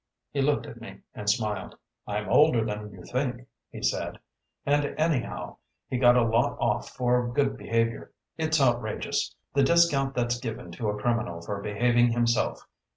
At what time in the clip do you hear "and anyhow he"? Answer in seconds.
4.65-5.99